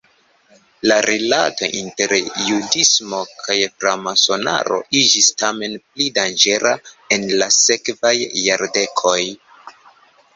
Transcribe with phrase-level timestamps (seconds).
[0.91, 2.13] La rilato inter
[2.45, 6.73] judismo kaj framasonaro iĝis tamen pli danĝera
[7.17, 8.15] en la sekvaj
[8.47, 9.19] jardekoj.